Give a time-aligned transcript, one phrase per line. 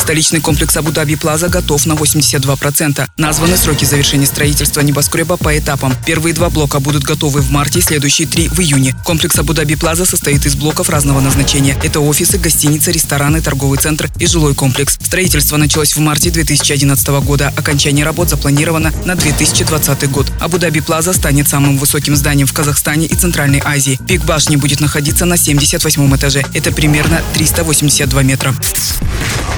[0.00, 3.06] Столичный комплекс Абу-Даби Плаза готов на 82%.
[3.16, 5.94] Названы сроки завершения строительства небоскреба по этапам.
[6.06, 8.94] Первые два блока будут готовы в марте, следующие три в июне.
[9.04, 11.76] Комплекс Абу-Даби Плаза состоит из блоков разного назначения.
[11.82, 14.98] Это офисы, гостиницы, рестораны, торговый центр и жилой комплекс.
[15.02, 17.52] Строительство началось в марте 2011 года.
[17.56, 20.26] Окончание работ запланировано на 2020 год.
[20.40, 23.98] Абу-Даби Плаза станет самым высоким зданием в Казахстане и Центральной Азии.
[24.06, 26.44] Пик башни будет находиться на 78 этаже.
[26.54, 28.54] Это примерно 382 метра.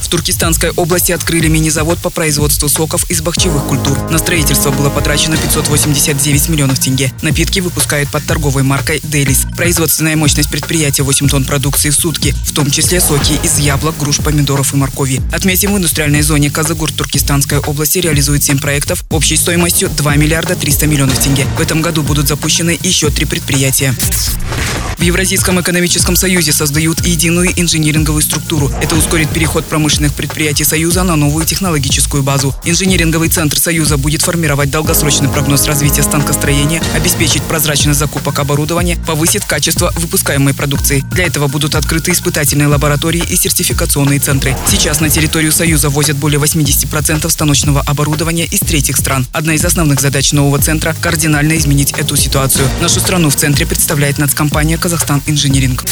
[0.02, 3.98] В Туркестанской области открыли мини-завод по производству соков из бахчевых культур.
[4.10, 7.12] На строительство было потрачено 589 миллионов тенге.
[7.22, 9.46] Напитки выпускают под торговой маркой «Делис».
[9.56, 14.18] Производственная мощность предприятия 8 тонн продукции в сутки, в том числе соки из яблок, груш,
[14.18, 15.22] помидоров и моркови.
[15.32, 20.86] Отметим, в индустриальной зоне Казагур Туркестанской области реализует 7 проектов общей стоимостью 2 миллиарда 300
[20.86, 21.46] миллионов тенге.
[21.56, 23.94] В этом году будут запущены еще три предприятия.
[24.98, 28.70] В Евразийском экономическом союзе создают единую инжиниринговую структуру.
[28.80, 32.54] Это ускорит переход промышленных предприятий Союза на новую технологическую базу.
[32.64, 39.92] Инжиниринговый центр Союза будет формировать долгосрочный прогноз развития станкостроения, обеспечить прозрачность закупок оборудования, повысит качество
[39.96, 41.04] выпускаемой продукции.
[41.10, 44.56] Для этого будут открыты испытательные лаборатории и сертификационные центры.
[44.68, 49.26] Сейчас на территорию Союза возят более 80% станочного оборудования из третьих стран.
[49.32, 52.68] Одна из основных задач нового центра– кардинально изменить эту ситуацию.
[52.80, 55.82] Нашу страну в центре представляет нацкомпания «Казахстан Инжиниринг».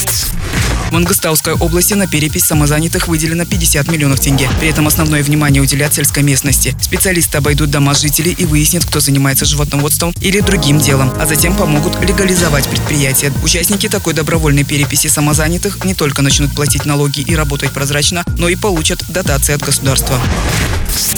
[0.90, 4.50] В Мангостауской области на перепись самозанятых выделено 50 миллионов тенге.
[4.60, 6.76] При этом основное внимание уделят сельской местности.
[6.78, 11.98] Специалисты обойдут дома жителей и выяснят, кто занимается животноводством или другим делом, а затем помогут
[12.06, 13.32] легализовать предприятие.
[13.42, 18.56] Участники такой добровольной переписи самозанятых не только начнут платить налоги и работать прозрачно, но и
[18.56, 20.20] получат дотации от государства.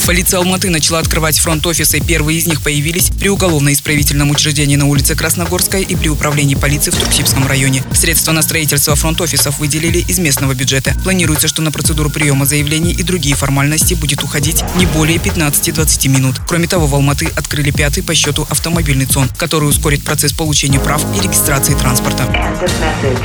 [0.06, 1.98] Полиция Алматы начала открывать фронт-офисы.
[1.98, 6.96] Первые из них появились при уголовно-исправительном учреждении на улице Красногорской и при управлении полиции в
[6.96, 7.82] Турксибском районе.
[7.94, 10.94] Средства на строительство фронт-офисов выделили из местного бюджета.
[11.04, 16.36] Планируется, что на процедуру приема заявлений и другие формальности будет уходить не более 15-20 минут.
[16.46, 21.02] Кроме того, в Алматы открыли пятый по счету автомобильный ЦОН, который ускорит процесс получения прав
[21.16, 22.24] и регистрации транспорта.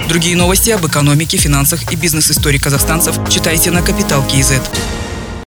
[0.07, 4.61] Другие новости об экономике, финансах и бизнес-истории казахстанцев читайте на Капитал Киезет.